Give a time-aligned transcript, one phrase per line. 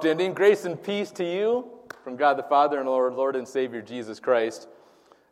[0.00, 0.32] abrupt ending.
[0.32, 1.66] Grace and peace to you
[2.04, 4.66] from God the Father and Lord, Lord and Savior Jesus Christ.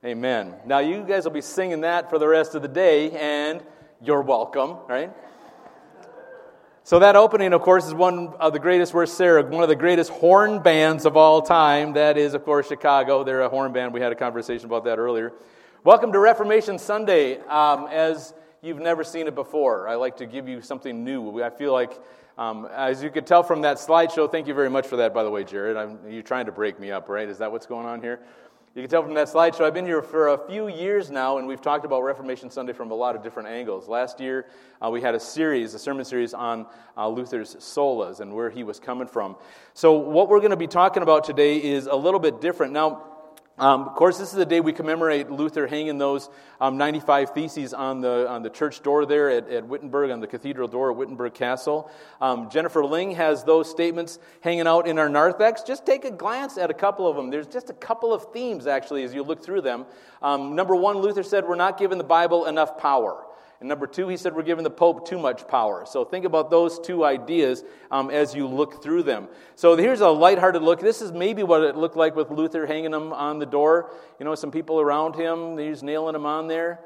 [0.04, 0.56] Amen.
[0.66, 3.62] Now, you guys will be singing that for the rest of the day, and
[4.02, 5.10] you're welcome, right?
[6.84, 9.42] So, that opening, of course, is one of the greatest, where's Sarah?
[9.42, 11.94] One of the greatest horn bands of all time.
[11.94, 13.25] That is, of course, Chicago.
[13.25, 13.94] They're a horn band.
[13.94, 15.32] We had a conversation about that earlier.
[15.82, 17.38] Welcome to Reformation Sunday.
[17.38, 21.42] Um, as you've never seen it before, I like to give you something new.
[21.42, 21.98] I feel like,
[22.39, 25.25] um, as you could tell from that slideshow, thank you very much for that, by
[25.25, 25.77] the way, Jared.
[25.77, 27.28] I'm, you're trying to break me up, right?
[27.28, 28.20] Is that what's going on here?
[28.77, 31.48] You can tell from that slideshow, I've been here for a few years now, and
[31.48, 33.89] we've talked about Reformation Sunday from a lot of different angles.
[33.89, 34.47] Last year,
[34.81, 36.64] uh, we had a series, a sermon series on
[36.97, 39.34] uh, Luther's solas and where he was coming from.
[39.75, 42.72] So, what we're going to be talking about today is a little bit different.
[42.72, 43.17] Now,
[43.59, 46.28] um, of course, this is the day we commemorate Luther hanging those
[46.61, 50.27] um, 95 theses on the, on the church door there at, at Wittenberg, on the
[50.27, 51.91] cathedral door at Wittenberg Castle.
[52.20, 55.62] Um, Jennifer Ling has those statements hanging out in our narthex.
[55.62, 57.31] Just take a glance at a couple of them.
[57.31, 59.87] There's just a couple of themes, actually, as you look through them.
[60.22, 63.25] Um, number one, Luther said, We're not giving the Bible enough power.
[63.61, 65.84] And number two, he said we're giving the Pope too much power.
[65.84, 69.28] So think about those two ideas um, as you look through them.
[69.56, 70.81] So here's a lighthearted look.
[70.81, 73.91] This is maybe what it looked like with Luther hanging them on the door.
[74.21, 76.81] You know, some people around him, he's nailing them on there.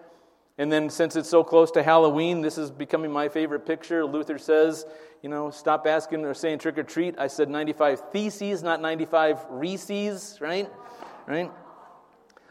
[0.57, 4.05] And then since it's so close to Halloween, this is becoming my favorite picture.
[4.05, 4.87] Luther says,
[5.23, 7.19] you know, stop asking or saying trick or treat.
[7.19, 10.71] I said 95 theses, not 95 Reese's, right?
[11.27, 11.51] Right?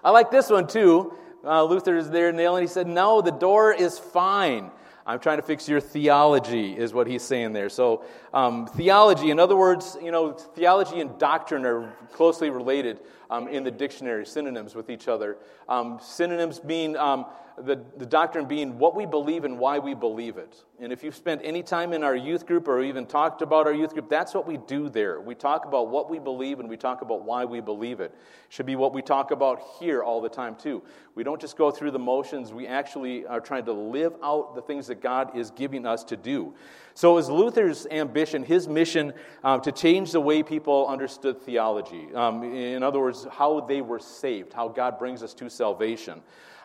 [0.03, 1.13] I like this one too.
[1.44, 2.63] Uh, Luther is there nailing.
[2.63, 4.72] He said, No, the door is fine.
[5.06, 7.69] I'm trying to fix your theology, is what he's saying there.
[7.69, 8.03] So,
[8.34, 13.00] um, theology, in other words, you know, theology and doctrine are closely related
[13.31, 15.38] um, in the dictionary, synonyms with each other.
[15.68, 17.25] Um, synonyms being um,
[17.61, 20.63] the, the doctrine being what we believe and why we believe it.
[20.79, 23.73] And if you've spent any time in our youth group or even talked about our
[23.73, 25.22] youth group, that's what we do there.
[25.22, 28.13] We talk about what we believe and we talk about why we believe it.
[28.50, 30.81] Should be what we talk about here all the time, too.
[31.16, 34.61] We don't just go through the motions, we actually are trying to live out the
[34.61, 36.53] things that God is giving us to do.
[36.94, 39.13] So it was Luther's ambition, his mission,
[39.44, 42.13] um, to change the way people understood theology.
[42.13, 46.21] Um, in other words, how they were saved, how God brings us to salvation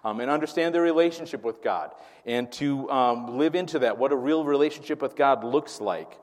[0.06, 1.90] um, and understand their relationship with God
[2.26, 6.16] and to um, live into that, what a real relationship with God looks like.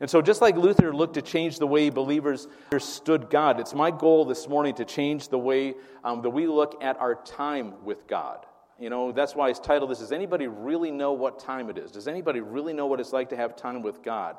[0.00, 3.92] And so, just like Luther looked to change the way believers understood God, it's my
[3.92, 8.08] goal this morning to change the way um, that we look at our time with
[8.08, 8.44] God.
[8.76, 11.92] You know, that's why his title this is Anybody Really Know What Time It Is?
[11.92, 14.36] Does anybody really know what it's like to have time with God?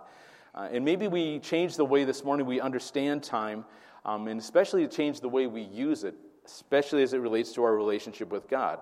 [0.53, 3.63] Uh, and maybe we change the way this morning we understand time,
[4.03, 6.15] um, and especially to change the way we use it
[6.51, 8.79] especially as it relates to our relationship with God.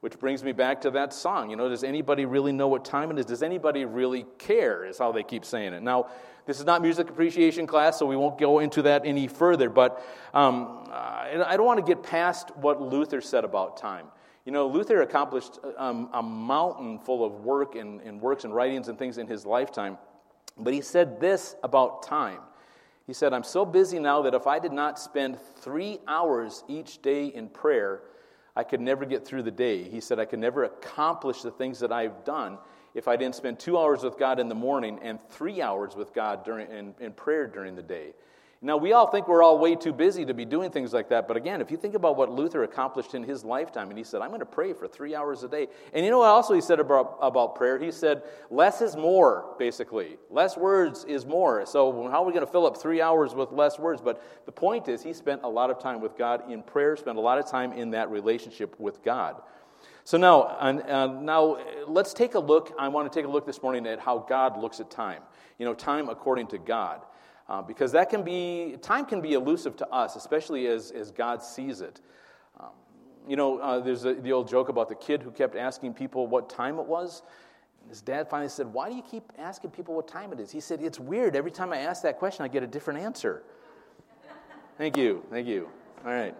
[0.00, 1.50] Which brings me back to that song.
[1.50, 3.26] You know, does anybody really know what time it is?
[3.26, 4.86] Does anybody really care?
[4.86, 5.82] Is how they keep saying it.
[5.82, 6.06] Now,
[6.46, 9.68] this is not music appreciation class, so we won't go into that any further.
[9.68, 14.06] But um, I don't want to get past what Luther said about time.
[14.46, 18.88] You know, Luther accomplished um, a mountain full of work and, and works and writings
[18.88, 19.98] and things in his lifetime.
[20.56, 22.40] But he said this about time.
[23.10, 27.02] He said, I'm so busy now that if I did not spend three hours each
[27.02, 28.02] day in prayer,
[28.54, 29.82] I could never get through the day.
[29.82, 32.56] He said, I could never accomplish the things that I've done
[32.94, 36.14] if I didn't spend two hours with God in the morning and three hours with
[36.14, 38.12] God during, in, in prayer during the day.
[38.62, 41.26] Now, we all think we're all way too busy to be doing things like that,
[41.26, 44.20] but again, if you think about what Luther accomplished in his lifetime, and he said,
[44.20, 45.68] I'm going to pray for three hours a day.
[45.94, 47.78] And you know what also he said about, about prayer?
[47.78, 50.18] He said, less is more, basically.
[50.28, 51.64] Less words is more.
[51.64, 54.02] So, how are we going to fill up three hours with less words?
[54.02, 57.16] But the point is, he spent a lot of time with God in prayer, spent
[57.16, 59.40] a lot of time in that relationship with God.
[60.04, 62.74] So now, uh, now let's take a look.
[62.78, 65.22] I want to take a look this morning at how God looks at time.
[65.58, 67.00] You know, time according to God.
[67.50, 71.42] Uh, because that can be, time can be elusive to us, especially as, as God
[71.42, 72.00] sees it.
[72.60, 72.68] Um,
[73.26, 76.28] you know, uh, there's a, the old joke about the kid who kept asking people
[76.28, 77.22] what time it was.
[77.88, 80.52] His dad finally said, Why do you keep asking people what time it is?
[80.52, 81.34] He said, It's weird.
[81.34, 83.42] Every time I ask that question, I get a different answer.
[84.78, 85.24] Thank you.
[85.28, 85.68] Thank you.
[86.06, 86.36] All right.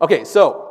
[0.00, 0.70] Okay, so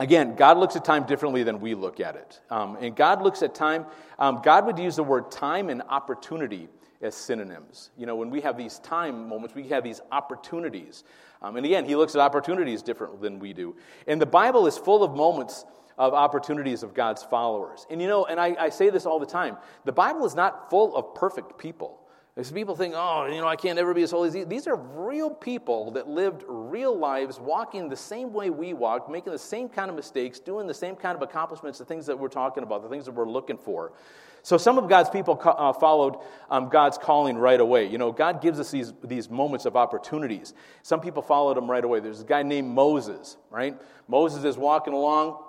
[0.00, 2.40] Again, God looks at time differently than we look at it.
[2.50, 3.86] Um, and God looks at time,
[4.18, 6.68] um, God would use the word time and opportunity
[7.04, 7.90] as synonyms.
[7.96, 11.04] You know, when we have these time moments, we have these opportunities.
[11.42, 13.76] Um, and again, he looks at opportunities different than we do.
[14.08, 15.64] And the Bible is full of moments
[15.96, 17.86] of opportunities of God's followers.
[17.90, 20.70] And you know, and I, I say this all the time the Bible is not
[20.70, 22.00] full of perfect people.
[22.34, 24.46] Because people think, oh, you know, I can't ever be as holy as these.
[24.46, 29.30] These are real people that lived real lives, walking the same way we walk, making
[29.30, 32.26] the same kind of mistakes, doing the same kind of accomplishments, the things that we're
[32.26, 33.92] talking about, the things that we're looking for.
[34.44, 36.18] So some of God's people uh, followed
[36.50, 37.86] um, God's calling right away.
[37.86, 40.52] You know, God gives us these, these moments of opportunities.
[40.82, 42.00] Some people followed him right away.
[42.00, 43.74] There's a guy named Moses, right?
[44.06, 45.42] Moses is walking along,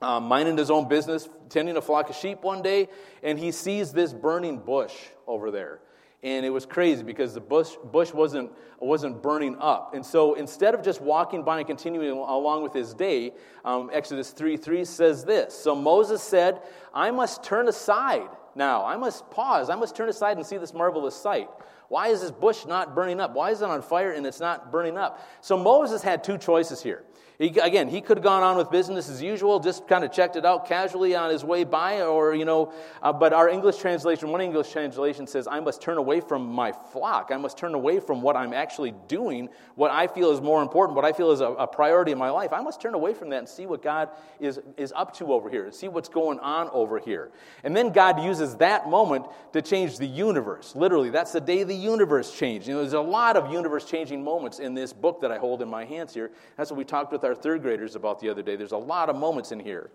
[0.00, 2.88] um, minding his own business, tending a flock of sheep one day,
[3.20, 4.94] and he sees this burning bush
[5.26, 5.80] over there
[6.26, 8.50] and it was crazy because the bush, bush wasn't,
[8.80, 9.94] wasn't burning up.
[9.94, 13.32] And so instead of just walking by and continuing along with his day,
[13.64, 16.60] um, Exodus 3 3 says this So Moses said,
[16.92, 18.84] I must turn aside now.
[18.84, 19.70] I must pause.
[19.70, 21.48] I must turn aside and see this marvelous sight.
[21.88, 23.32] Why is this bush not burning up?
[23.32, 25.24] Why is it on fire and it's not burning up?
[25.42, 27.04] So Moses had two choices here.
[27.38, 30.36] He, again, he could have gone on with business as usual, just kind of checked
[30.36, 32.72] it out casually on his way by, or, you know,
[33.02, 36.72] uh, but our English translation, one English translation says, I must turn away from my
[36.72, 37.30] flock.
[37.30, 40.96] I must turn away from what I'm actually doing, what I feel is more important,
[40.96, 42.54] what I feel is a, a priority in my life.
[42.54, 44.08] I must turn away from that and see what God
[44.40, 47.30] is, is up to over here, and see what's going on over here.
[47.64, 50.74] And then God uses that moment to change the universe.
[50.74, 52.66] Literally, that's the day the universe changed.
[52.66, 55.60] You know, there's a lot of universe changing moments in this book that I hold
[55.60, 56.30] in my hands here.
[56.56, 58.56] That's what we talked with our third graders about the other day.
[58.56, 59.90] There's a lot of moments in here.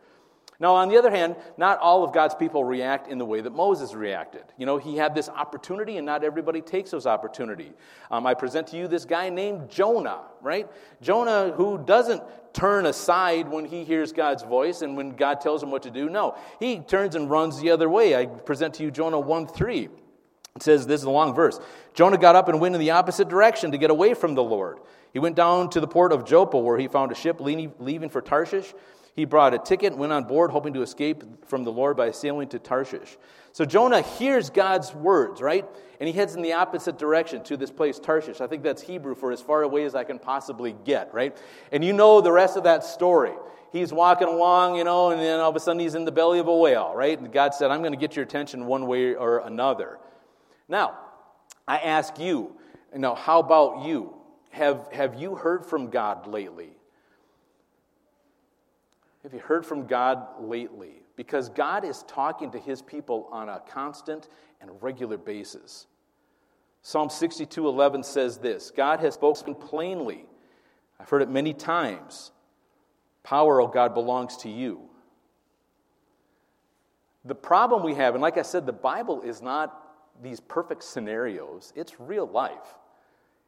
[0.62, 3.52] Now, on the other hand, not all of God's people react in the way that
[3.52, 4.44] Moses reacted.
[4.60, 7.72] You know, he had this opportunity, and not everybody takes those opportunity.
[8.12, 10.70] Um, I present to you this guy named Jonah, right?
[11.02, 12.22] Jonah, who doesn't
[12.54, 16.10] turn aside when he hears God's voice and when God tells him what to do.
[16.10, 18.16] No, he turns and runs the other way.
[18.16, 19.90] I present to you Jonah 1 3.
[20.58, 21.60] It says, this is a long verse.
[21.96, 24.80] Jonah got up and went in the opposite direction to get away from the Lord.
[25.14, 28.22] He went down to the port of Joppa, where he found a ship leaving for
[28.22, 28.74] Tarshish.
[29.14, 32.48] He brought a ticket, went on board, hoping to escape from the Lord by sailing
[32.50, 33.18] to Tarshish.
[33.52, 35.66] So Jonah hears God's words, right?
[36.00, 38.40] And he heads in the opposite direction to this place, Tarshish.
[38.40, 41.36] I think that's Hebrew for as far away as I can possibly get, right?
[41.74, 43.34] And you know the rest of that story.
[43.74, 46.40] He's walking along, you know, and then all of a sudden he's in the belly
[46.40, 47.20] of a whale, right?
[47.20, 50.00] And God said, I'm going to get your attention one way or another.
[50.70, 50.98] Now,
[51.68, 52.56] I ask you,
[52.94, 54.14] you know, how about you?
[54.52, 56.72] Have, have you heard from God lately?
[59.24, 61.04] Have you heard from God lately?
[61.16, 64.28] Because God is talking to his people on a constant
[64.60, 65.88] and regular basis.
[66.82, 70.26] Psalm 62:11 says this, God has spoken plainly.
[71.00, 72.32] I've heard it many times.
[73.24, 74.90] Power, O oh God, belongs to you.
[77.24, 79.78] The problem we have, and like I said, the Bible is not
[80.22, 82.76] these perfect scenarios, it's real life.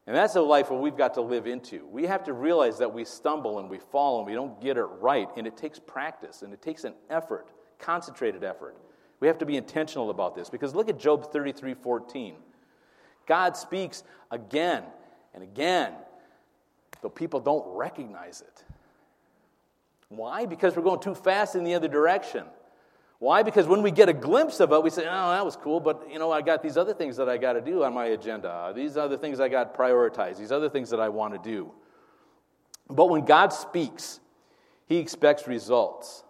[0.06, 1.86] And that's a life that we've got to live into.
[1.88, 4.84] We have to realize that we stumble and we fall and we don't get it
[4.84, 5.30] right.
[5.38, 8.76] And it takes practice and it takes an effort, concentrated effort.
[9.22, 12.36] We have to be intentional about this because look at Job 33 14.
[13.26, 14.84] God speaks again
[15.34, 15.94] and again,
[17.02, 18.64] though people don't recognize it.
[20.10, 20.46] Why?
[20.46, 22.46] Because we're going too fast in the other direction.
[23.24, 23.42] Why?
[23.42, 26.06] Because when we get a glimpse of it, we say, oh, that was cool, but
[26.12, 28.74] you know, I got these other things that I got to do on my agenda.
[28.76, 30.40] These other things I got prioritized.
[30.40, 31.72] These other things that I want to do.
[32.90, 34.20] But when God speaks,
[34.88, 36.26] he expects results.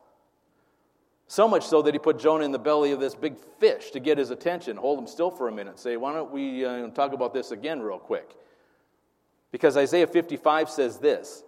[1.26, 4.00] So much so that he put Jonah in the belly of this big fish to
[4.00, 7.14] get his attention, hold him still for a minute, say, why don't we uh, talk
[7.14, 8.36] about this again, real quick?
[9.52, 11.44] Because Isaiah 55 says this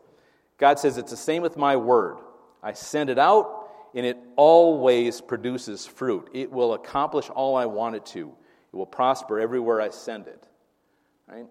[0.58, 2.18] God says, It's the same with my word.
[2.64, 3.65] I send it out
[3.96, 6.30] and it always produces fruit.
[6.34, 8.36] It will accomplish all I want it to.
[8.72, 10.46] It will prosper everywhere I send it.
[11.28, 11.46] Right?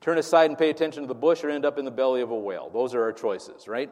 [0.00, 2.30] Turn aside and pay attention to the bush or end up in the belly of
[2.30, 2.70] a whale.
[2.70, 3.90] Those are our choices, right?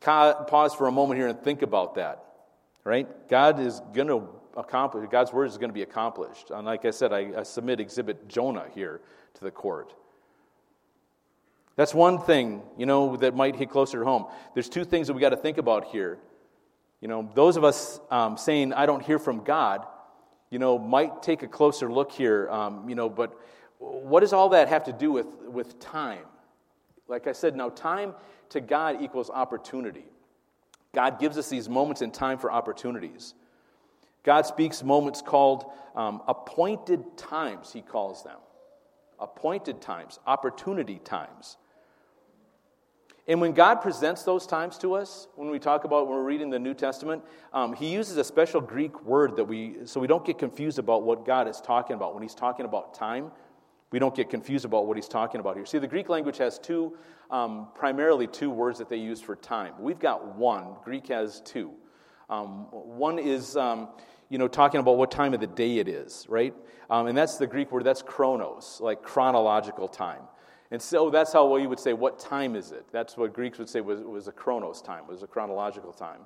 [0.00, 2.24] Pause for a moment here and think about that.
[2.84, 3.08] Right?
[3.28, 6.50] God is going to accomplish, God's word is going to be accomplished.
[6.50, 9.00] And like I said, I, I submit exhibit Jonah here
[9.34, 9.94] to the court.
[11.76, 14.26] That's one thing, you know, that might hit closer to home.
[14.54, 16.18] There's two things that we got to think about here.
[17.00, 19.86] You know, those of us um, saying, I don't hear from God,
[20.50, 23.34] you know, might take a closer look here, um, you know, but
[23.78, 26.24] what does all that have to do with, with time?
[27.08, 28.14] Like I said, now time
[28.50, 30.04] to God equals opportunity.
[30.94, 33.34] God gives us these moments in time for opportunities.
[34.24, 35.64] God speaks moments called
[35.96, 38.38] um, appointed times, he calls them.
[39.18, 41.56] Appointed times, opportunity times.
[43.28, 46.50] And when God presents those times to us, when we talk about when we're reading
[46.50, 50.24] the New Testament, um, He uses a special Greek word that we, so we don't
[50.24, 52.14] get confused about what God is talking about.
[52.14, 53.30] When He's talking about time,
[53.92, 55.64] we don't get confused about what He's talking about here.
[55.66, 56.96] See, the Greek language has two,
[57.30, 59.74] um, primarily two words that they use for time.
[59.78, 61.72] We've got one, Greek has two.
[62.28, 63.88] Um, one is, um,
[64.30, 66.54] you know, talking about what time of the day it is, right?
[66.90, 70.22] Um, and that's the Greek word, that's chronos, like chronological time.
[70.72, 72.86] And so that's how we would say, what time is it?
[72.90, 76.20] That's what Greeks would say was, was a chronos time, was a chronological time.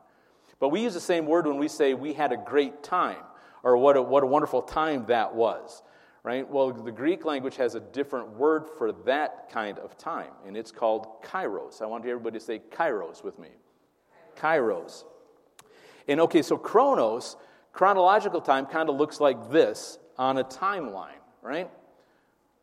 [0.61, 3.25] But we use the same word when we say we had a great time,
[3.65, 5.83] or what a, what a wonderful time that was,
[6.23, 6.49] right?
[6.49, 10.71] Well, the Greek language has a different word for that kind of time, and it's
[10.71, 11.83] called kairos.
[11.83, 13.49] I want everybody to say kairos with me.
[14.37, 15.03] Kairos.
[16.07, 17.37] And okay, so chronos,
[17.73, 21.69] chronological time, kind of looks like this on a timeline, right?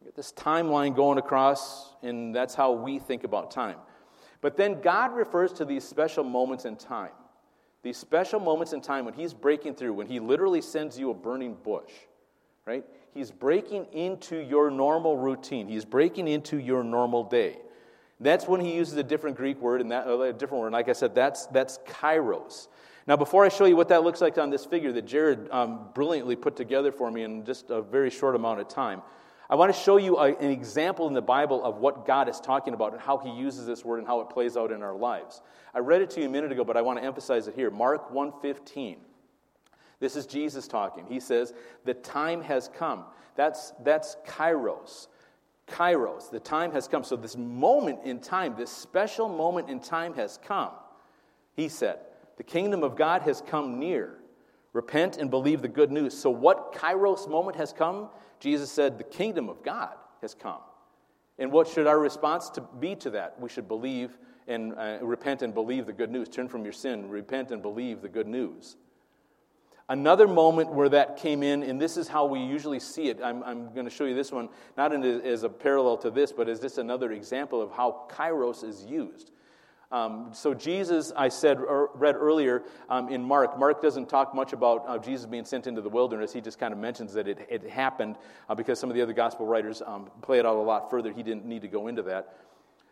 [0.04, 3.78] Get this timeline going across, and that's how we think about time.
[4.42, 7.12] But then God refers to these special moments in time.
[7.84, 11.14] These special moments in time when He's breaking through, when He literally sends you a
[11.14, 11.92] burning bush,
[12.66, 12.84] right?
[13.14, 15.68] He's breaking into your normal routine.
[15.68, 17.60] He's breaking into your normal day.
[18.20, 20.68] That's when he uses a different Greek word, and that a different word.
[20.68, 22.68] And like I said, that's that's kairos.
[23.06, 25.90] Now, before I show you what that looks like on this figure that Jared um,
[25.94, 29.02] brilliantly put together for me in just a very short amount of time,
[29.54, 32.40] I want to show you a, an example in the Bible of what God is
[32.40, 34.96] talking about and how he uses this word and how it plays out in our
[34.96, 35.44] lives.
[35.76, 37.70] I read it to you a minute ago, but I want to emphasize it here.
[37.70, 38.98] Mark 1:15.
[40.00, 41.06] This is Jesus talking.
[41.06, 41.54] He says,
[41.86, 43.06] "The time has come."
[43.36, 45.06] That's that's kairos.
[45.68, 47.04] Kairos, the time has come.
[47.04, 50.72] So, this moment in time, this special moment in time has come.
[51.56, 52.00] He said,
[52.38, 54.18] The kingdom of God has come near.
[54.74, 56.18] Repent and believe the good news.
[56.18, 58.10] So, what Kairos moment has come?
[58.44, 60.60] Jesus said, The kingdom of God has come.
[61.40, 63.40] And what should our response to be to that?
[63.40, 66.28] We should believe and uh, repent and believe the good news.
[66.28, 68.76] Turn from your sin, repent and believe the good news.
[69.88, 73.20] Another moment where that came in, and this is how we usually see it.
[73.24, 76.34] I'm, I'm going to show you this one, not a, as a parallel to this,
[76.34, 79.32] but as just another example of how kairos is used.
[79.94, 84.52] Um, so, Jesus, I said, er, read earlier um, in Mark, Mark doesn't talk much
[84.52, 86.34] about uh, Jesus being sent into the wilderness.
[86.34, 88.18] He just kind of mentions that it, it happened
[88.50, 91.14] uh, because some of the other gospel writers um, play it out a lot further.
[91.14, 92.36] He didn't need to go into that.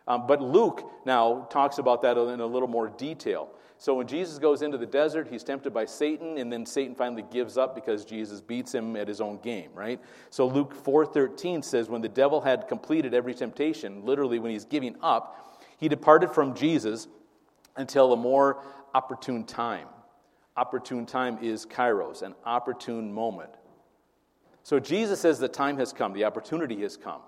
[0.08, 3.50] Um, but Luke now talks about that in a little more detail.
[3.80, 7.26] So when Jesus goes into the desert, he's tempted by Satan, and then Satan finally
[7.32, 10.00] gives up because Jesus beats him at his own game, right?
[10.30, 14.96] So Luke 4:13 says, when the devil had completed every temptation, literally when he's giving
[15.02, 15.48] up,
[15.82, 17.10] he departed from Jesus
[17.76, 19.88] until a more opportune time.
[20.56, 23.52] Opportune time is kairos, an opportune moment.
[24.64, 27.22] So Jesus says the time has come, the opportunity has come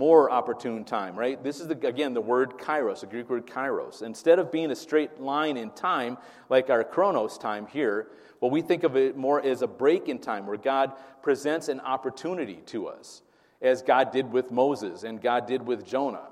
[0.00, 1.42] more opportune time, right?
[1.42, 4.02] This is, the, again, the word kairos, the Greek word kairos.
[4.02, 6.16] Instead of being a straight line in time,
[6.48, 8.08] like our chronos time here,
[8.40, 11.80] well, we think of it more as a break in time where God presents an
[11.80, 13.20] opportunity to us,
[13.60, 16.29] as God did with Moses and God did with Jonah.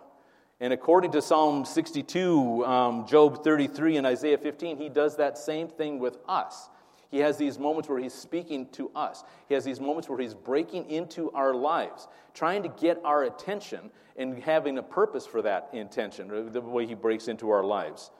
[0.60, 5.68] And according to Psalm 62, um, Job 33, and Isaiah 15, he does that same
[5.68, 6.68] thing with us.
[7.10, 9.24] He has these moments where he's speaking to us.
[9.48, 13.90] He has these moments where he's breaking into our lives, trying to get our attention
[14.16, 18.10] and having a purpose for that intention, the way he breaks into our lives.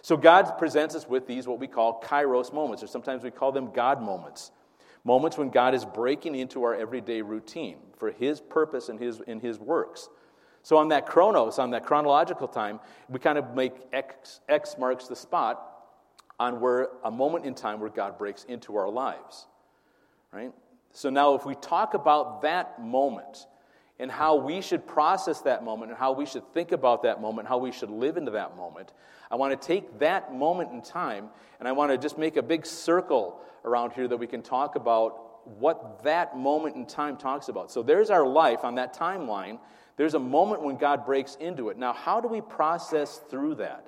[0.00, 3.52] So God presents us with these, what we call kairos moments, or sometimes we call
[3.52, 4.50] them God moments.
[5.04, 9.40] Moments when God is breaking into our everyday routine for his purpose and his, in
[9.40, 10.08] his works.
[10.62, 15.08] So on that chronos, on that chronological time, we kind of make X, X marks
[15.08, 15.68] the spot
[16.38, 19.46] on where a moment in time where God breaks into our lives.
[20.32, 20.52] Right?
[20.92, 23.46] So now if we talk about that moment
[23.98, 27.48] and how we should process that moment and how we should think about that moment,
[27.48, 28.92] how we should live into that moment,
[29.30, 31.28] I want to take that moment in time
[31.58, 34.76] and I want to just make a big circle around here that we can talk
[34.76, 37.70] about what that moment in time talks about.
[37.70, 39.58] So there's our life on that timeline.
[39.96, 41.76] There's a moment when God breaks into it.
[41.76, 43.86] Now, how do we process through that?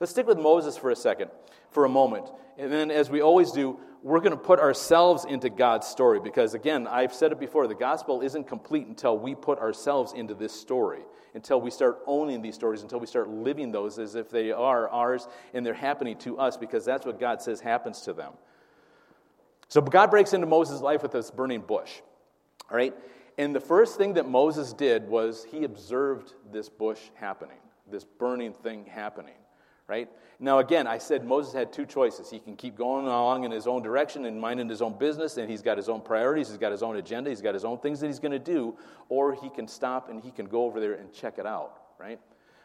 [0.00, 1.30] Let's stick with Moses for a second,
[1.70, 2.30] for a moment.
[2.58, 6.54] And then, as we always do, we're going to put ourselves into God's story because,
[6.54, 10.52] again, I've said it before the gospel isn't complete until we put ourselves into this
[10.52, 11.02] story,
[11.34, 14.88] until we start owning these stories, until we start living those as if they are
[14.88, 18.32] ours and they're happening to us because that's what God says happens to them.
[19.68, 22.00] So, God breaks into Moses' life with this burning bush.
[22.70, 22.94] All right?
[23.38, 27.58] And the first thing that Moses did was he observed this bush happening,
[27.90, 29.34] this burning thing happening
[29.92, 30.08] right?
[30.40, 32.30] Now, again, I said Moses had two choices.
[32.30, 35.50] He can keep going along in his own direction and minding his own business, and
[35.50, 38.00] he's got his own priorities, he's got his own agenda, he's got his own things
[38.00, 38.76] that he's going to do,
[39.10, 42.18] or he can stop and he can go over there and check it out, right?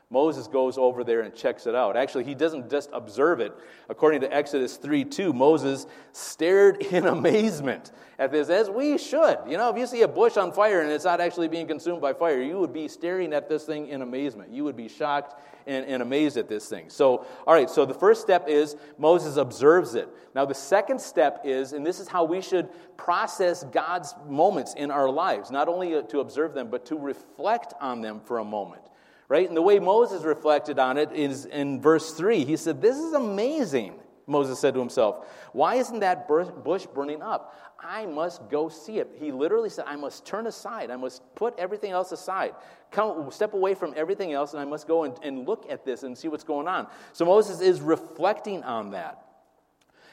[0.09, 1.97] Moses goes over there and checks it out.
[1.97, 3.53] Actually, he doesn't just observe it.
[3.89, 9.37] According to Exodus 3 2, Moses stared in amazement at this, as we should.
[9.47, 12.01] You know, if you see a bush on fire and it's not actually being consumed
[12.01, 14.49] by fire, you would be staring at this thing in amazement.
[14.49, 16.85] You would be shocked and, and amazed at this thing.
[16.89, 20.07] So, all right, so the first step is Moses observes it.
[20.33, 24.89] Now, the second step is, and this is how we should process God's moments in
[24.89, 28.83] our lives, not only to observe them, but to reflect on them for a moment
[29.29, 29.48] right?
[29.48, 32.46] And the way Moses reflected on it is in verse 3.
[32.46, 35.25] He said, This is amazing, Moses said to himself.
[35.53, 37.55] Why isn't that bush burning up?
[37.79, 39.10] I must go see it.
[39.19, 40.89] He literally said, I must turn aside.
[40.89, 42.55] I must put everything else aside.
[42.91, 46.03] Come, step away from everything else, and I must go and, and look at this
[46.03, 46.88] and see what's going on.
[47.13, 49.26] So Moses is reflecting on that.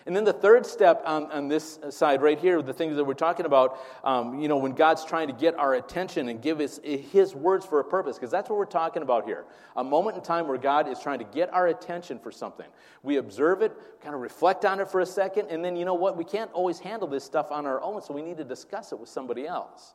[0.07, 3.15] And then the third step on, on this side right here, the things that we're
[3.15, 6.79] talking about, um, you know, when God's trying to get our attention and give us
[6.83, 9.47] His words for a purpose, because that's what we're talking about here.
[9.77, 12.67] A moment in time where God is trying to get our attention for something.
[13.03, 15.95] We observe it, kind of reflect on it for a second, and then you know
[15.95, 16.19] what?
[16.19, 18.99] We can't always handle this stuff on our own, so we need to discuss it
[19.01, 19.95] with somebody else.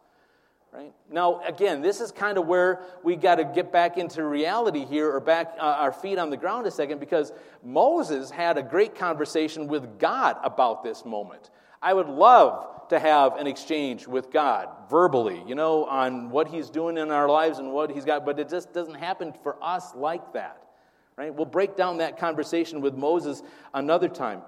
[0.72, 0.94] Right?
[1.12, 5.12] Now, again, this is kind of where we got to get back into reality here
[5.12, 7.32] or back uh, our feet on the ground a second because
[7.64, 11.50] Moses had a great conversation with God about this moment.
[11.82, 16.70] I would love to have an exchange with God verbally, you know, on what he's
[16.70, 19.96] doing in our lives and what he's got, but it just doesn't happen for us
[19.96, 20.64] like that.
[21.16, 21.34] Right?
[21.34, 23.42] We'll break down that conversation with Moses
[23.74, 24.42] another time.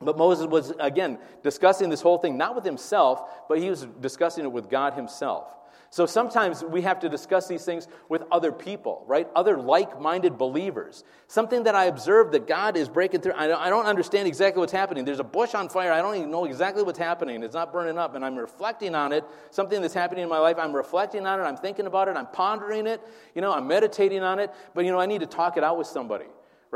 [0.00, 4.44] But Moses was, again, discussing this whole thing, not with himself, but he was discussing
[4.44, 5.48] it with God himself.
[5.88, 9.26] So sometimes we have to discuss these things with other people, right?
[9.34, 11.04] Other like minded believers.
[11.28, 13.34] Something that I observe that God is breaking through.
[13.34, 15.06] I don't understand exactly what's happening.
[15.06, 15.92] There's a bush on fire.
[15.92, 17.42] I don't even know exactly what's happening.
[17.42, 18.14] It's not burning up.
[18.14, 19.24] And I'm reflecting on it.
[19.50, 20.56] Something that's happening in my life.
[20.58, 21.44] I'm reflecting on it.
[21.44, 22.16] I'm thinking about it.
[22.16, 23.00] I'm pondering it.
[23.34, 24.50] You know, I'm meditating on it.
[24.74, 26.26] But, you know, I need to talk it out with somebody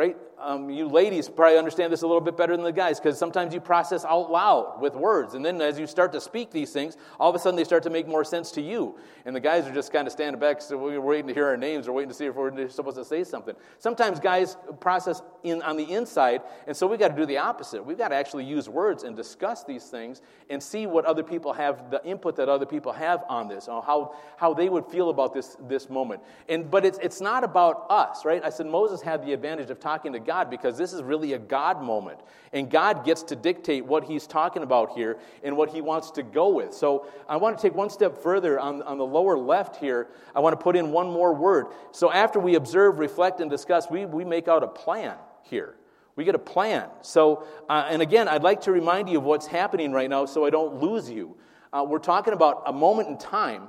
[0.00, 0.16] right?
[0.38, 3.52] Um, you ladies probably understand this a little bit better than the guys because sometimes
[3.52, 5.34] you process out loud with words.
[5.34, 7.82] And then as you start to speak these things, all of a sudden they start
[7.82, 8.96] to make more sense to you.
[9.26, 11.58] And the guys are just kind of standing back, so we're waiting to hear our
[11.58, 13.54] names or waiting to see if we're supposed to say something.
[13.78, 17.84] Sometimes guys process in, on the inside, and so we've got to do the opposite.
[17.84, 21.52] We've got to actually use words and discuss these things and see what other people
[21.52, 25.10] have, the input that other people have on this, or how, how they would feel
[25.10, 26.22] about this, this moment.
[26.48, 28.42] And, but it's, it's not about us, right?
[28.42, 31.38] I said Moses had the advantage of talking to God because this is really a
[31.38, 32.20] God moment.
[32.52, 36.22] And God gets to dictate what he's talking about here and what he wants to
[36.22, 36.72] go with.
[36.72, 40.06] So I want to take one step further on, on the lower left here.
[40.32, 41.66] I want to put in one more word.
[41.90, 45.74] So after we observe, reflect, and discuss, we, we make out a plan here.
[46.14, 46.88] We get a plan.
[47.02, 50.44] So, uh, and again, I'd like to remind you of what's happening right now so
[50.44, 51.36] I don't lose you.
[51.72, 53.66] Uh, we're talking about a moment in time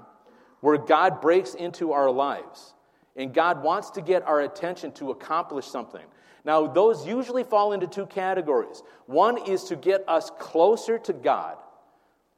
[0.59, 2.75] where God breaks into our lives.
[3.15, 6.05] And God wants to get our attention to accomplish something.
[6.43, 8.81] Now, those usually fall into two categories.
[9.05, 11.57] One is to get us closer to God.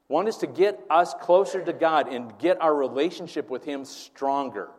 [0.08, 4.70] One is to get us closer to God and get our relationship with Him stronger.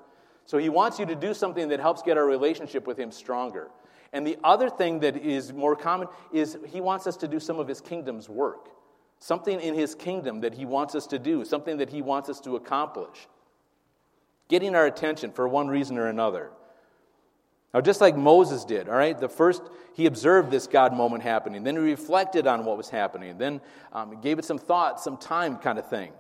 [0.46, 3.72] So, He wants you to do something that helps get our relationship with Him stronger.
[4.14, 7.60] And the other thing that is more common is He wants us to do some
[7.60, 8.70] of His kingdom's work.
[9.18, 12.40] Something in His kingdom that He wants us to do, something that He wants us
[12.42, 13.28] to accomplish.
[14.48, 16.52] Getting our attention for one reason or another.
[17.74, 19.62] Now, just like Moses did, all right, the first,
[19.94, 21.64] he observed this God moment happening.
[21.64, 23.38] Then he reflected on what was happening.
[23.38, 23.60] Then
[23.92, 26.14] um, gave it some thought, some time kind of thing.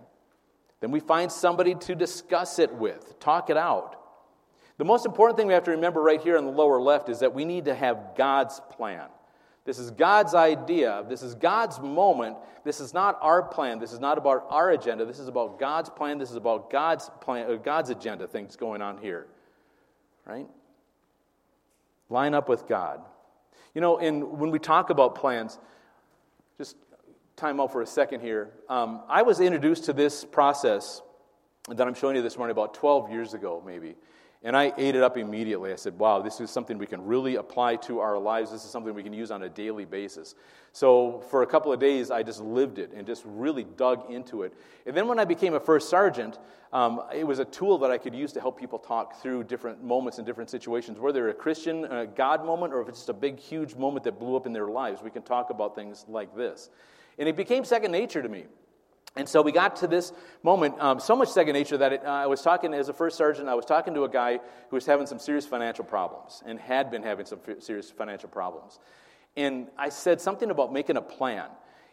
[0.82, 4.02] Then we find somebody to discuss it with, talk it out.
[4.78, 7.20] The most important thing we have to remember right here on the lower left is
[7.20, 9.08] that we need to have God's plan.
[9.66, 11.04] This is God's idea.
[11.10, 12.38] This is God's moment.
[12.64, 13.80] This is not our plan.
[13.80, 15.06] This is not about our agenda.
[15.06, 16.20] This is about God's plan.
[16.20, 19.26] This is about God's plan, uh, God's agenda, things going on here.
[20.26, 20.48] Right?
[22.10, 23.02] Line up with God.
[23.74, 25.58] You know, and when we talk about plans,
[26.60, 26.78] just
[27.36, 28.52] time out for a second here.
[28.70, 31.02] Um, I was introduced to this process
[31.70, 33.96] that I'm showing you this morning about 12 years ago, maybe.
[34.46, 35.74] And I ate it up immediately.
[35.74, 38.52] I said, wow, this is something we can really apply to our lives.
[38.52, 40.36] This is something we can use on a daily basis.
[40.72, 44.44] So for a couple of days, I just lived it and just really dug into
[44.44, 44.54] it.
[44.86, 46.38] And then when I became a first sergeant,
[46.72, 49.84] um, it was a tool that I could use to help people talk through different
[49.84, 53.14] moments and different situations, whether a Christian a God moment or if it's just a
[53.14, 55.02] big, huge moment that blew up in their lives.
[55.02, 56.70] We can talk about things like this.
[57.18, 58.46] And it became second nature to me.
[59.18, 60.12] And so we got to this
[60.44, 63.18] moment, um, so much second nature that it, uh, I was talking as a first
[63.18, 66.60] sergeant, I was talking to a guy who was having some serious financial problems and
[66.60, 68.80] had been having some serious financial problems.
[69.38, 71.48] And I said something about making a plan.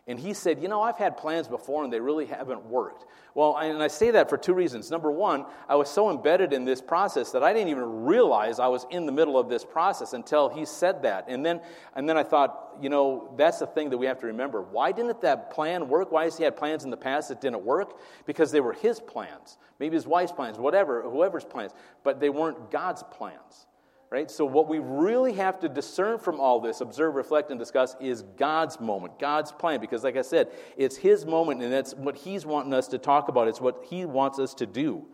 [0.09, 3.05] And he said, You know, I've had plans before and they really haven't worked.
[3.35, 4.91] Well, and I say that for two reasons.
[4.91, 8.67] Number one, I was so embedded in this process that I didn't even realize I
[8.67, 11.27] was in the middle of this process until he said that.
[11.29, 11.61] And then,
[11.95, 14.63] and then I thought, you know, that's the thing that we have to remember.
[14.63, 16.11] Why didn't that plan work?
[16.11, 17.99] Why has he had plans in the past that didn't work?
[18.27, 22.71] Because they were his plans, maybe his wife's plans, whatever, whoever's plans, but they weren't
[22.71, 23.67] God's plans
[24.13, 24.31] right?
[24.31, 28.23] So, what we really have to discern from all this, observe, reflect, and discuss, is
[28.37, 29.81] God's moment, God's plan.
[29.81, 33.29] Because, like I said, it's His moment, and that's what He's wanting us to talk
[33.29, 33.49] about.
[33.49, 35.07] It's what He wants us to do.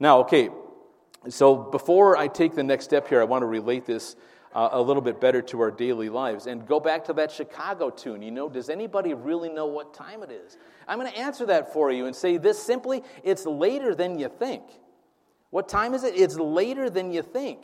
[0.00, 0.48] Now, okay,
[1.28, 4.16] so before I take the next step here, I want to relate this
[4.54, 7.90] uh, a little bit better to our daily lives and go back to that Chicago
[7.90, 8.22] tune.
[8.22, 10.56] You know, does anybody really know what time it is?
[10.88, 14.30] I'm going to answer that for you and say this simply it's later than you
[14.30, 14.62] think.
[15.50, 16.14] What time is it?
[16.16, 17.60] It's later than you think.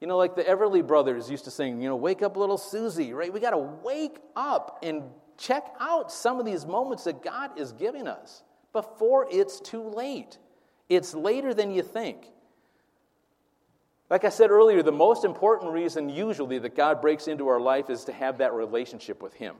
[0.00, 3.12] You know, like the Everly brothers used to sing, you know, wake up little Susie,
[3.12, 3.32] right?
[3.32, 5.02] We got to wake up and
[5.36, 10.38] check out some of these moments that God is giving us before it's too late.
[10.88, 12.26] It's later than you think.
[14.08, 17.90] Like I said earlier, the most important reason usually that God breaks into our life
[17.90, 19.54] is to have that relationship with Him.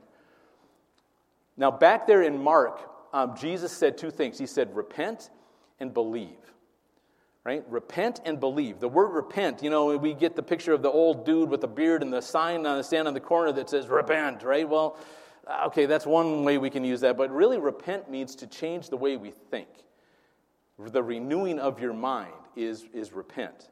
[1.55, 2.81] Now, back there in Mark,
[3.13, 4.37] um, Jesus said two things.
[4.37, 5.29] He said, repent
[5.79, 6.50] and believe
[7.43, 7.63] right?
[7.67, 8.79] Repent and believe.
[8.79, 11.67] The word repent, you know, we get the picture of the old dude with the
[11.67, 14.67] beard and the sign on the stand on the corner that says repent, right?
[14.67, 14.97] Well,
[15.47, 18.89] uh, okay, that's one way we can use that, but really repent means to change
[18.89, 19.67] the way we think.
[20.77, 23.69] The renewing of your mind is, is repent.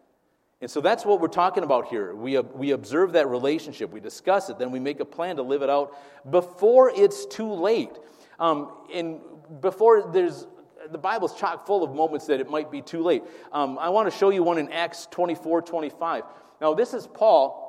[0.62, 2.14] And so that's what we're talking about here.
[2.14, 5.62] We, we observe that relationship, we discuss it, then we make a plan to live
[5.62, 5.96] it out
[6.30, 7.98] before it's too late.
[8.40, 9.22] Um, and
[9.62, 10.48] before there's
[10.92, 13.24] the Bible's chock full of moments that it might be too late.
[13.52, 16.24] Um, I want to show you one in Acts 24 25.
[16.62, 17.68] Now, this is Paul.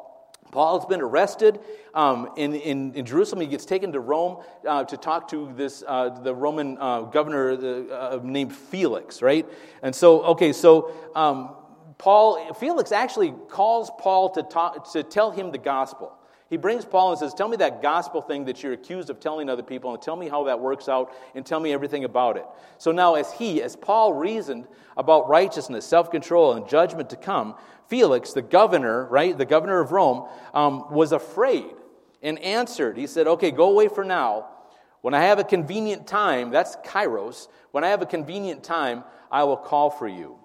[0.51, 1.61] Paul has been arrested
[1.95, 3.41] um, in, in, in, Jerusalem.
[3.41, 7.53] He gets taken to Rome uh, to talk to this, uh, the Roman uh, governor
[7.93, 9.47] uh, named Felix, right?
[9.83, 11.55] And so, okay, so um,
[11.99, 16.13] Paul, Felix actually calls Paul to, talk, to tell him the gospel.
[16.51, 19.49] He brings Paul and says, Tell me that gospel thing that you're accused of telling
[19.49, 22.45] other people, and tell me how that works out, and tell me everything about it.
[22.77, 27.55] So now, as he, as Paul reasoned about righteousness, self control, and judgment to come,
[27.87, 31.71] Felix, the governor, right, the governor of Rome, um, was afraid
[32.21, 32.97] and answered.
[32.97, 34.49] He said, Okay, go away for now.
[35.03, 39.45] When I have a convenient time, that's kairos, when I have a convenient time, I
[39.45, 40.37] will call for you.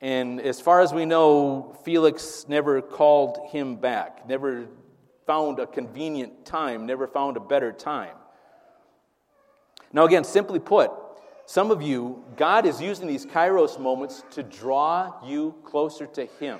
[0.00, 4.66] And as far as we know, Felix never called him back, never
[5.26, 8.16] found a convenient time, never found a better time.
[9.92, 10.90] Now, again, simply put,
[11.46, 16.58] some of you, God is using these kairos moments to draw you closer to Him.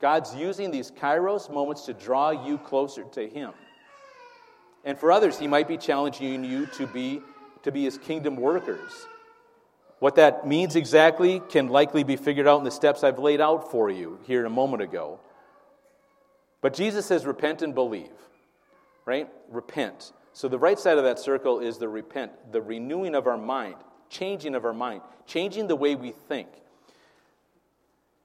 [0.00, 3.52] God's using these kairos moments to draw you closer to Him.
[4.84, 7.20] And for others, He might be challenging you to be,
[7.62, 9.06] to be His kingdom workers.
[9.98, 13.70] What that means exactly can likely be figured out in the steps I've laid out
[13.70, 15.20] for you here a moment ago.
[16.60, 18.10] But Jesus says, repent and believe,
[19.04, 19.28] right?
[19.48, 20.12] Repent.
[20.32, 23.76] So the right side of that circle is the repent, the renewing of our mind,
[24.10, 26.48] changing of our mind, changing the way we think.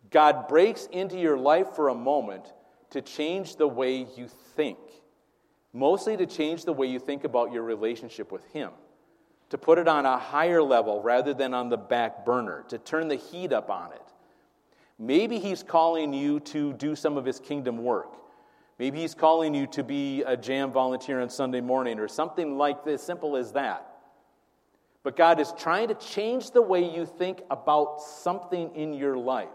[0.09, 2.45] God breaks into your life for a moment
[2.91, 4.77] to change the way you think,
[5.73, 8.69] mostly to change the way you think about your relationship with Him,
[9.49, 13.07] to put it on a higher level rather than on the back burner, to turn
[13.07, 14.01] the heat up on it.
[14.99, 18.15] Maybe He's calling you to do some of His kingdom work.
[18.79, 22.83] Maybe he's calling you to be a jam volunteer on Sunday morning or something like
[22.83, 23.88] this, simple as that.
[25.03, 29.49] But God is trying to change the way you think about something in your life.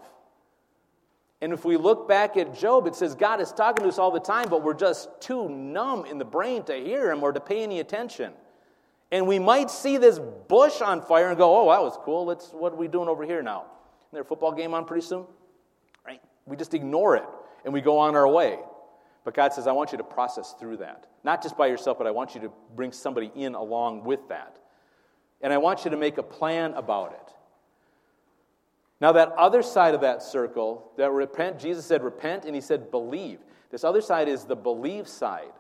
[1.41, 4.11] And if we look back at Job, it says God is talking to us all
[4.11, 7.41] the time, but we're just too numb in the brain to hear him or to
[7.41, 8.33] pay any attention.
[9.11, 12.27] And we might see this bush on fire and go, oh, that was cool.
[12.27, 13.63] Let's, what are we doing over here now?
[13.63, 15.25] Is there a football game on pretty soon?
[16.07, 16.21] Right?
[16.45, 17.25] We just ignore it
[17.65, 18.59] and we go on our way.
[19.29, 21.07] But God says, I want you to process through that.
[21.23, 24.57] Not just by yourself, but I want you to bring somebody in along with that.
[25.43, 27.35] And I want you to make a plan about it.
[29.03, 32.91] Now, that other side of that circle, that repent, Jesus said repent, and he said
[32.91, 33.41] believe.
[33.71, 35.53] This other side is the believe side.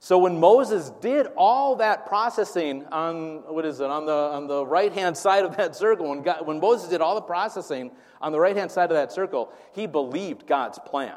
[0.00, 4.66] So when Moses did all that processing on what is it on the on the
[4.66, 8.32] right hand side of that circle, when God, when Moses did all the processing on
[8.32, 11.16] the right hand side of that circle, he believed God's plan.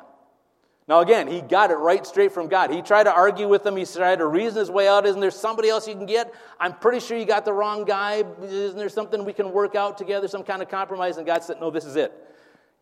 [0.88, 2.72] Now, again, he got it right straight from God.
[2.72, 3.76] He tried to argue with them.
[3.76, 5.06] He tried to reason his way out.
[5.06, 6.34] Isn't there somebody else you can get?
[6.62, 8.24] I'm pretty sure you got the wrong guy.
[8.42, 11.18] Isn't there something we can work out together, some kind of compromise?
[11.18, 12.14] And God said, No, this is it.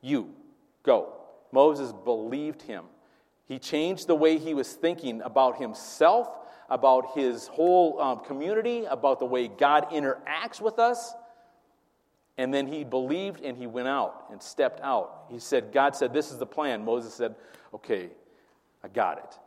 [0.02, 0.30] You
[0.84, 1.14] go.
[1.52, 2.86] Moses believed him.
[3.48, 6.30] He changed the way he was thinking about himself,
[6.70, 11.14] about his whole um, community, about the way God interacts with us.
[12.38, 15.26] And then he believed and he went out and stepped out.
[15.32, 16.86] He said, God said, This is the plan.
[16.86, 17.34] Moses said,
[17.76, 18.10] Okay,
[18.84, 19.38] I got it.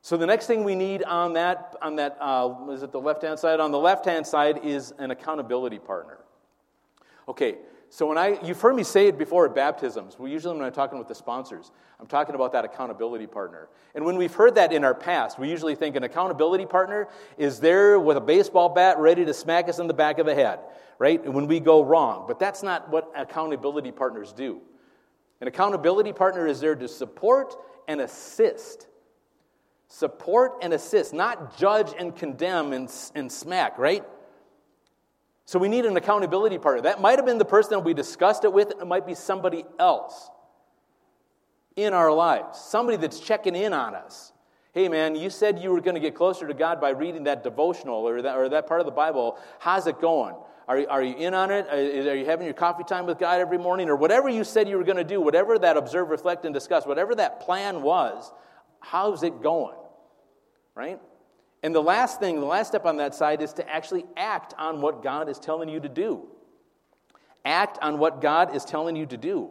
[0.00, 3.22] So the next thing we need on that, on that uh, is it the left
[3.22, 3.60] hand side?
[3.60, 6.18] On the left hand side is an accountability partner.
[7.28, 10.18] Okay, so when I, you've heard me say it before at baptisms.
[10.18, 13.68] We usually when I'm talking with the sponsors, I'm talking about that accountability partner.
[13.94, 17.60] And when we've heard that in our past, we usually think an accountability partner is
[17.60, 20.58] there with a baseball bat ready to smack us in the back of the head,
[20.98, 21.24] right?
[21.24, 22.24] When we go wrong.
[22.26, 24.62] But that's not what accountability partners do.
[25.42, 27.56] An accountability partner is there to support
[27.88, 28.86] and assist.
[29.88, 34.04] Support and assist, not judge and condemn and, and smack, right?
[35.44, 36.82] So we need an accountability partner.
[36.82, 39.64] That might have been the person that we discussed it with, it might be somebody
[39.80, 40.30] else
[41.74, 44.32] in our lives, somebody that's checking in on us.
[44.70, 47.42] Hey, man, you said you were going to get closer to God by reading that
[47.42, 49.36] devotional or that, or that part of the Bible.
[49.58, 50.36] How's it going?
[50.68, 51.66] Are, are you in on it?
[51.68, 53.88] Uh, are you having your coffee time with God every morning?
[53.88, 56.86] Or whatever you said you were going to do, whatever that observe, reflect, and discuss,
[56.86, 58.32] whatever that plan was,
[58.80, 59.76] how's it going?
[60.74, 61.00] Right?
[61.62, 64.80] And the last thing, the last step on that side is to actually act on
[64.80, 66.28] what God is telling you to do.
[67.44, 69.50] Act on what God is telling you to do.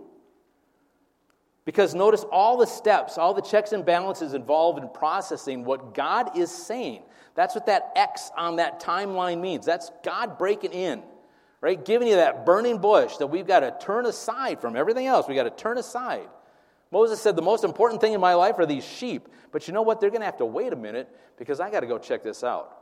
[1.66, 6.38] Because notice all the steps, all the checks and balances involved in processing what God
[6.38, 7.04] is saying.
[7.36, 9.66] That's what that X on that timeline means.
[9.66, 11.04] That's God breaking in,
[11.62, 11.84] right?
[11.84, 15.28] Giving you that burning bush that we've got to turn aside from everything else.
[15.28, 16.28] We've got to turn aside.
[16.92, 19.30] Moses said, The most important thing in my life are these sheep.
[19.52, 20.02] But you know what?
[20.02, 22.44] They're going to have to wait a minute because I got to go check this
[22.44, 22.78] out.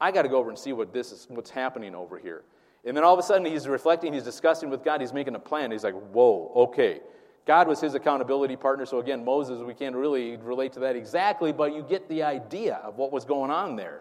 [0.00, 2.42] I got to go over and see what this is, what's happening over here.
[2.84, 5.38] And then all of a sudden, he's reflecting, he's discussing with God, he's making a
[5.38, 5.70] plan.
[5.70, 7.00] He's like, Whoa, okay.
[7.46, 8.86] God was his accountability partner.
[8.86, 12.76] So again, Moses, we can't really relate to that exactly, but you get the idea
[12.84, 14.00] of what was going on there.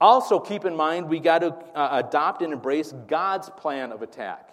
[0.00, 4.50] Also, keep in mind, we got to uh, adopt and embrace God's plan of attack.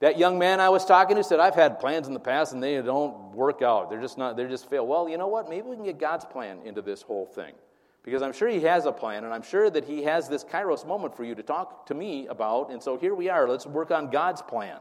[0.00, 2.62] That young man I was talking to said, I've had plans in the past and
[2.62, 3.88] they don't work out.
[3.88, 4.84] They're just not, they're just fail.
[4.84, 5.48] Well, you know what?
[5.48, 7.54] Maybe we can get God's plan into this whole thing.
[8.02, 10.84] Because I'm sure he has a plan, and I'm sure that he has this kairos
[10.84, 12.70] moment for you to talk to me about.
[12.72, 13.48] And so here we are.
[13.48, 14.78] Let's work on God's plan.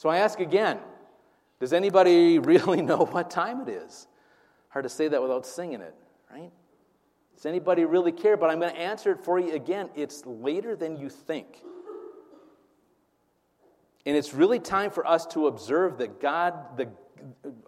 [0.00, 0.78] So I ask again
[1.58, 4.06] Does anybody really know what time it is?
[4.70, 5.94] Hard to say that without singing it,
[6.32, 6.50] right?
[7.36, 8.38] Does anybody really care?
[8.38, 9.90] But I'm going to answer it for you again.
[9.94, 11.62] It's later than you think.
[14.06, 16.88] And it's really time for us to observe the God, the,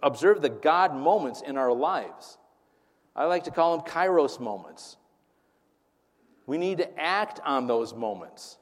[0.01, 2.39] observe the God moments in our lives.
[3.15, 4.97] I like to call them kairos moments.
[6.47, 8.57] We need to act on those moments.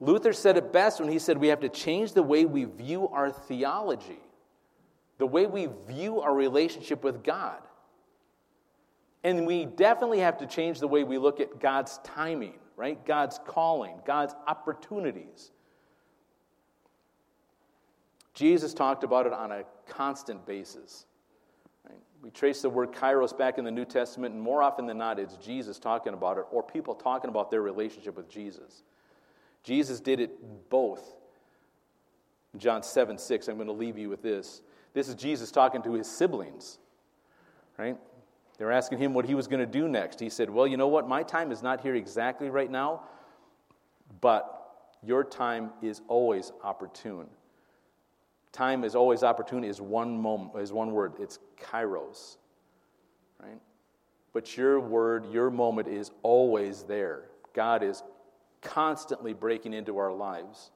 [0.00, 3.08] Luther said it best when he said we have to change the way we view
[3.08, 4.20] our theology,
[5.18, 7.58] the way we view our relationship with God.
[9.24, 13.04] And we definitely have to change the way we look at God's timing right?
[13.04, 15.50] God's calling, God's opportunities.
[18.34, 21.04] Jesus talked about it on a constant basis.
[22.22, 25.18] We trace the word kairos back in the New Testament, and more often than not,
[25.18, 28.84] it's Jesus talking about it or people talking about their relationship with Jesus.
[29.62, 31.14] Jesus did it both.
[32.56, 34.62] John 7 6, I'm going to leave you with this.
[34.94, 36.78] This is Jesus talking to his siblings,
[37.76, 37.96] right?
[38.58, 40.18] They were asking him what he was going to do next.
[40.18, 41.08] He said, Well, you know what?
[41.08, 43.02] My time is not here exactly right now,
[44.20, 44.54] but
[45.02, 47.28] your time is always opportune.
[48.50, 51.12] Time is always opportune is one moment, is one word.
[51.20, 52.38] It's kairos.
[53.40, 53.60] Right?
[54.32, 57.24] But your word, your moment is always there.
[57.54, 58.02] God is
[58.62, 60.70] constantly breaking into our lives.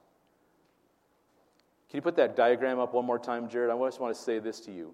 [1.89, 3.69] Can you put that diagram up one more time, Jared?
[3.69, 4.93] I just want to say this to you.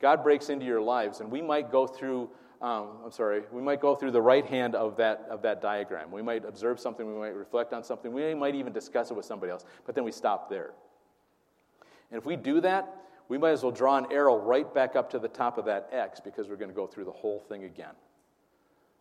[0.00, 2.30] God breaks into your lives, and we might go through.
[2.60, 6.10] Um, I'm sorry, we might go through the right hand of that, of that diagram.
[6.10, 9.26] We might observe something, we might reflect on something, we might even discuss it with
[9.26, 10.72] somebody else, but then we stop there.
[12.10, 12.92] And if we do that,
[13.28, 15.90] we might as well draw an arrow right back up to the top of that
[15.92, 17.94] X because we're going to go through the whole thing again.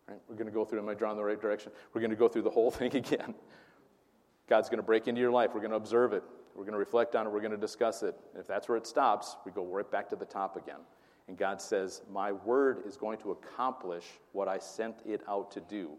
[0.07, 0.19] Right?
[0.29, 1.71] We're going to go through, am I drawing the right direction?
[1.93, 3.35] We're going to go through the whole thing again.
[4.47, 5.51] God's going to break into your life.
[5.53, 6.23] We're going to observe it.
[6.55, 7.29] We're going to reflect on it.
[7.31, 8.15] We're going to discuss it.
[8.33, 10.79] And if that's where it stops, we go right back to the top again.
[11.27, 15.59] And God says, My word is going to accomplish what I sent it out to
[15.59, 15.91] do.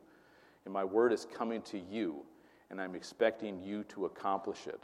[0.64, 2.24] And my word is coming to you,
[2.70, 4.82] and I'm expecting you to accomplish it.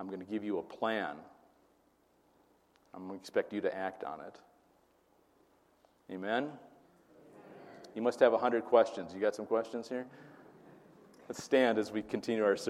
[0.00, 1.16] I'm going to give you a plan.
[2.94, 4.40] I'm going to expect you to act on it.
[6.12, 6.50] Amen?
[7.94, 9.12] You must have 100 questions.
[9.14, 10.06] You got some questions here?
[11.28, 12.66] Let's stand as we continue our service.